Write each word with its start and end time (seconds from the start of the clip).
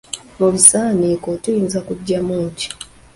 Mu 0.39 0.47
bisaniiko 0.53 1.27
tuyinza 1.41 1.79
kuggyamu 1.87 2.35
ki? 2.57 2.67